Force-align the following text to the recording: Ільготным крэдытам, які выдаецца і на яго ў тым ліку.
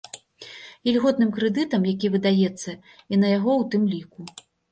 Ільготным 0.91 1.29
крэдытам, 1.35 1.85
які 1.91 2.07
выдаецца 2.15 2.71
і 2.73 3.15
на 3.21 3.27
яго 3.37 3.51
ў 3.61 3.63
тым 3.77 3.83
ліку. 3.93 4.19